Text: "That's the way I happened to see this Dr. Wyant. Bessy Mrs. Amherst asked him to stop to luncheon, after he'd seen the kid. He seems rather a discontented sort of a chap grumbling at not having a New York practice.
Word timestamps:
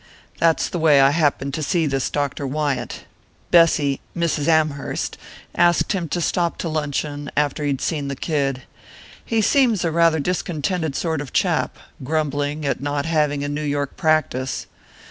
"That's 0.39 0.67
the 0.67 0.79
way 0.79 0.99
I 0.99 1.11
happened 1.11 1.53
to 1.53 1.61
see 1.61 1.85
this 1.85 2.09
Dr. 2.09 2.47
Wyant. 2.47 3.03
Bessy 3.51 4.01
Mrs. 4.17 4.47
Amherst 4.47 5.15
asked 5.53 5.91
him 5.91 6.09
to 6.09 6.19
stop 6.19 6.57
to 6.57 6.69
luncheon, 6.69 7.29
after 7.37 7.63
he'd 7.63 7.81
seen 7.81 8.07
the 8.07 8.15
kid. 8.15 8.63
He 9.23 9.43
seems 9.43 9.85
rather 9.85 10.17
a 10.17 10.19
discontented 10.19 10.95
sort 10.95 11.21
of 11.21 11.27
a 11.27 11.31
chap 11.33 11.77
grumbling 12.03 12.65
at 12.65 12.81
not 12.81 13.05
having 13.05 13.43
a 13.43 13.47
New 13.47 13.61
York 13.61 13.95
practice. 13.95 14.65